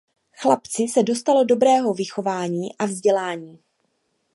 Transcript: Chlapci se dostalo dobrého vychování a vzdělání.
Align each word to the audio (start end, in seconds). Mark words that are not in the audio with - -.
Chlapci 0.41 0.87
se 0.87 1.03
dostalo 1.03 1.43
dobrého 1.45 1.93
vychování 1.93 2.77
a 2.77 2.85
vzdělání. 2.85 3.59